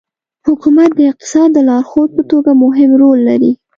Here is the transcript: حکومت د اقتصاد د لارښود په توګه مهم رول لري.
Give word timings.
حکومت 0.47 0.91
د 0.95 0.99
اقتصاد 1.11 1.49
د 1.53 1.57
لارښود 1.67 2.09
په 2.17 2.23
توګه 2.31 2.51
مهم 2.63 2.91
رول 3.01 3.19
لري. 3.29 3.51